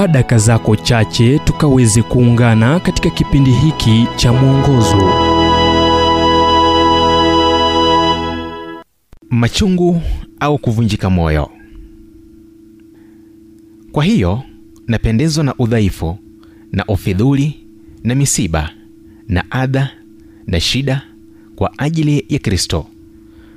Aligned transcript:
chukua 0.00 0.12
daka 0.12 0.38
zako 0.38 0.76
chache 0.76 1.38
tukaweze 1.38 2.02
kuungana 2.02 2.80
katika 2.80 3.10
kipindi 3.10 3.50
hiki 3.50 4.06
cha 4.16 4.32
mwongozo. 4.32 5.12
Machungu 9.30 10.02
au 10.40 10.58
kuvunjika 10.58 11.10
moyo. 11.10 11.50
Kwa 13.92 14.04
hiyo 14.04 14.42
napendezwa 14.86 15.44
na 15.44 15.54
udhaifu 15.58 16.18
na 16.72 16.84
ufidhuli 16.86 17.66
na 18.04 18.14
misiba 18.14 18.70
na 19.28 19.50
adha 19.50 19.90
na 20.46 20.60
shida 20.60 21.02
kwa 21.56 21.78
ajili 21.78 22.24
ya 22.28 22.38
kristo. 22.38 22.86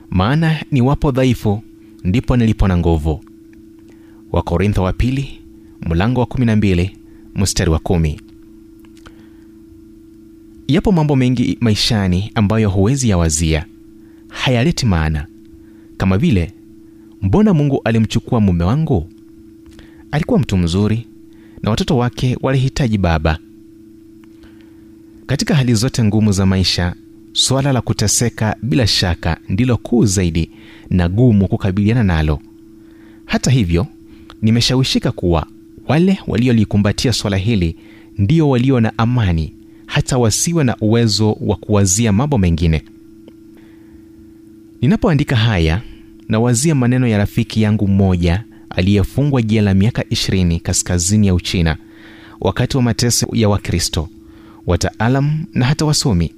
Maana 0.10 0.64
niwapo 0.72 1.12
dhaifu 1.12 1.64
ndipo 2.04 2.38
nilipo 2.38 2.68
na 2.68 2.78
nguvu. 2.78 3.24
Wakorintho 4.32 4.84
wa 4.84 4.94
pili 4.94 5.43
mlango 5.86 6.20
wa 6.22 6.26
12 6.28 6.90
mstari 7.36 7.70
wa 7.72 7.80
kumi. 7.80 8.22
yapo 10.68 10.92
mambo 10.92 11.16
mengi 11.16 11.58
maishani 11.62 12.32
ambayo 12.36 12.70
huwezi 12.70 13.10
yawazia. 13.10 13.66
Hayaleti 14.28 14.86
maana. 14.86 15.28
Kama 15.98 16.18
vile 16.18 16.52
mbona 17.22 17.54
mungu 17.54 17.82
alimchukua 17.84 18.40
mume 18.42 18.64
wangu? 18.64 19.10
Alikuwa 20.12 20.40
mtu 20.40 20.58
mzuri 20.58 21.08
na 21.64 21.70
watoto 21.70 21.98
wake 21.98 22.38
walihitaji 22.42 22.98
baba. 22.98 23.40
Katika 25.26 25.56
hali 25.56 25.74
zote 25.74 26.04
ngumu 26.04 26.32
za 26.32 26.46
maisha 26.46 26.96
suala 27.34 27.74
la 27.74 27.82
kuteseka 27.82 28.56
bila 28.62 28.88
shaka 28.88 29.38
ndilo 29.50 29.78
kuu 29.78 30.06
zaidi 30.06 30.52
na 30.90 31.10
gumu 31.10 31.48
kukabiliana 31.48 32.04
nalo. 32.04 32.40
Hata 33.26 33.52
hivyo 33.52 33.88
nimeshawishika 34.42 35.12
kuwa 35.12 35.48
wale 35.88 36.20
waliolikumbatia 36.28 37.14
swala 37.14 37.38
hili 37.38 37.76
ndio 38.18 38.50
walio 38.50 38.80
na 38.80 38.98
amani 38.98 39.54
hata 39.86 40.18
wasiwe 40.18 40.64
na 40.64 40.76
uwezo 40.82 41.32
wa 41.42 41.56
kuwazia 41.56 42.12
mambo 42.12 42.38
mengine. 42.38 42.82
Ninapoandika 44.82 45.36
haya 45.36 45.82
nawazia 46.30 46.76
maneno 46.76 47.08
ya 47.08 47.18
rafiki 47.18 47.62
yangu 47.62 47.88
mmoja 47.88 48.44
aliyefungwa 48.70 49.42
jela 49.42 49.74
miaka 49.74 50.02
20 50.02 50.60
kaskazini 50.60 51.28
ya 51.28 51.34
uchina 51.34 51.78
wakati 52.42 52.78
wa 52.78 52.84
mateso 52.84 53.28
ya 53.34 53.50
wakristo 53.50 54.10
wataalam 54.68 55.46
na 55.54 55.66
hata 55.66 55.86
wasomi. 55.86 56.32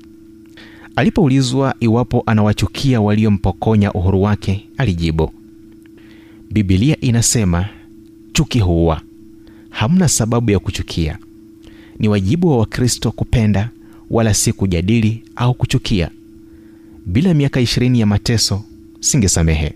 Alipoulizwa 0.95 1.75
iwapo 1.80 2.23
anawachukia 2.25 3.02
waliompokonya 3.02 3.93
uhuru 3.93 4.21
wake 4.23 4.65
alijibu 4.77 5.31
bibilia 6.52 6.99
inasema 7.02 7.65
chuki 8.33 8.59
huua 8.59 9.02
hamna 9.75 10.07
sababu 10.07 10.51
ya 10.51 10.59
kuchukia. 10.59 11.17
Ni 11.99 12.07
wajibu 12.07 12.47
wa 12.49 12.57
wakristo 12.57 13.11
kupenda 13.11 13.69
wala 14.09 14.33
si 14.33 14.53
kujadili 14.53 15.23
au 15.35 15.53
kuchukia. 15.53 16.09
Bila 17.05 17.33
miaka 17.33 17.59
ishirini 17.61 17.99
ya 17.99 18.05
mateso 18.05 18.63
singesamehe. 18.99 19.73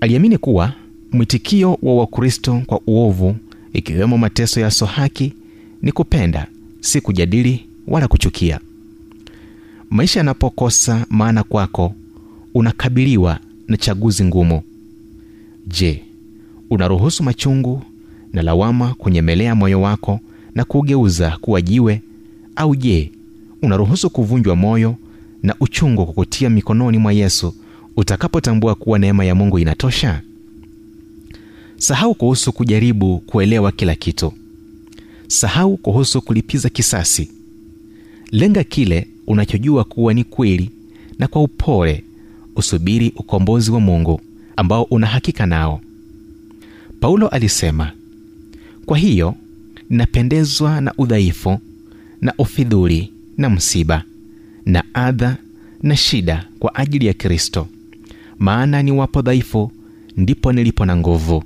Aliamini 0.00 0.38
kuwa 0.38 0.72
mwitikio 1.12 1.78
wa 1.82 1.94
wakristo 1.96 2.62
kwa 2.66 2.80
uovu 2.86 3.36
ikiwemo 3.72 4.18
mateso 4.18 4.60
ya 4.60 4.70
sohaki 4.70 5.32
ni 5.82 5.92
kupenda 5.92 6.46
si 6.80 7.00
kujadili 7.00 7.66
wala 7.86 8.08
kuchukia. 8.08 8.60
Maisha 9.90 10.20
yanapokosa 10.20 11.06
maana 11.10 11.42
kwako 11.42 11.94
unakabiliwa 12.54 13.38
na 13.68 13.76
chaguzi 13.76 14.24
ngumu. 14.24 14.62
Je 15.66 16.02
unaruhusu 16.70 17.22
machungu 17.22 17.82
na 18.32 18.42
lawama 18.42 18.94
kunyemelea 18.94 19.54
moyo 19.54 19.80
wako 19.80 20.20
na 20.54 20.64
kuugeuza 20.64 21.38
kuwa 21.40 21.62
jiwe 21.62 22.02
au 22.56 22.76
je 22.76 23.12
unaruhusu 23.62 24.10
kuvunjwa 24.10 24.56
moyo 24.56 24.96
na 25.42 25.54
uchungu 25.60 26.06
kukutia 26.06 26.50
mikononi 26.50 26.98
mwa 26.98 27.12
yesu 27.12 27.54
utakapotambua 27.96 28.74
kuwa 28.74 28.98
neema 28.98 29.24
ya 29.24 29.34
mungu 29.34 29.58
inatosha? 29.58 30.22
Sahau 31.76 32.14
kuhusu 32.14 32.52
kujaribu 32.52 33.18
kuelewa 33.18 33.72
kila 33.72 33.94
kitu. 33.94 34.32
Sahau 35.26 35.76
kuhusu 35.76 36.22
kulipiza 36.22 36.68
kisasi. 36.68 37.30
Lenga 38.30 38.64
kile 38.64 39.06
unachojua 39.26 39.84
kuwa 39.84 40.14
ni 40.14 40.24
kweli 40.24 40.70
na 41.18 41.28
kwa 41.28 41.42
upole 41.42 42.04
usubiri 42.56 43.12
ukombozi 43.16 43.70
wa 43.70 43.80
mungu 43.80 44.20
ambao 44.56 44.82
una 44.82 45.06
hakika 45.06 45.46
nao. 45.46 45.80
Paulo 47.00 47.28
alisema 47.28 47.92
kwa 48.86 48.98
hiyo 48.98 49.34
napendezwa 49.90 50.80
na 50.80 50.94
udhaifu 50.98 51.58
na 52.20 52.34
ufidhuli 52.38 53.12
na 53.38 53.50
msiba 53.50 54.04
na 54.66 54.84
adha 54.94 55.36
na 55.82 55.96
shida 55.96 56.48
kwa 56.58 56.74
ajili 56.74 57.06
ya 57.06 57.14
kristo. 57.14 57.68
Maana 58.38 58.82
ni 58.82 58.92
wapo 58.92 59.22
dhaifu 59.22 59.72
ndipo 60.16 60.52
nilipo 60.52 60.84
na 60.86 60.96
nguvu. 60.96 61.44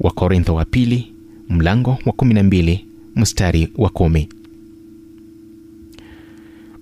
Wakorintho 0.00 0.54
wa 0.54 0.64
pili 0.64 1.12
mlango 1.48 1.90
wa 1.90 2.12
12 2.12 2.78
mstari 3.16 3.68
wa 3.76 3.90
1 3.90 4.26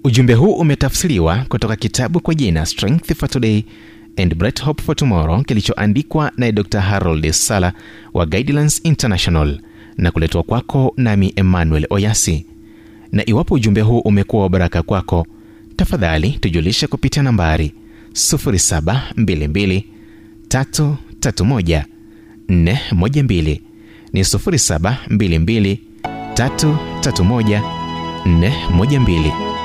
ujumbe 0.04 0.34
huu 0.34 0.53
umetafsiriwa 0.53 1.44
kutoka 1.48 1.76
kitabu 1.76 2.20
kwa 2.20 2.34
jina 2.34 2.66
strength 2.66 3.14
for 3.14 3.28
today 3.31 3.62
and 4.18 4.34
bright 4.34 4.62
hope 4.62 4.82
for 4.82 4.96
tomorrow 4.96 5.42
kilichoandikwa 5.42 6.32
naye 6.36 6.52
dr. 6.52 6.80
Harold 6.80 7.30
sala 7.30 7.72
wa 8.14 8.26
guidelines 8.26 8.80
international 8.84 9.60
na 9.96 10.10
kuletwa 10.10 10.42
kwako 10.42 10.92
nami 10.96 11.32
emmanuel 11.36 11.86
oyasi. 11.90 12.46
Na 13.12 13.28
iwapo 13.30 13.54
ujumbe 13.54 13.80
huu 13.80 13.98
umekuwa 13.98 14.42
wa 14.42 14.48
baraka 14.48 14.82
kwako 14.82 15.26
tafadhali 15.76 16.30
tujulishe 16.30 16.86
kupitia 16.86 17.22
nambari 17.22 17.72
722 18.12 19.82
331 20.48 21.84
412 22.48 23.60
ni 24.12 24.20
722 24.22 25.78
331 26.34 27.62
412 28.26 29.57